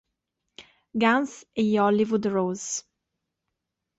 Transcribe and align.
Guns 1.01 1.45
e 1.53 1.61
gli 1.63 1.77
Hollywood 1.77 2.25
Rose. 2.25 2.81